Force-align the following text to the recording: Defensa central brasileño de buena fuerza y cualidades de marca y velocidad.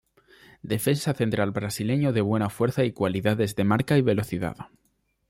Defensa 0.71 1.13
central 1.13 1.51
brasileño 1.51 2.11
de 2.11 2.21
buena 2.21 2.49
fuerza 2.49 2.83
y 2.85 2.91
cualidades 2.91 3.55
de 3.55 3.65
marca 3.65 3.99
y 3.99 4.01
velocidad. 4.01 4.57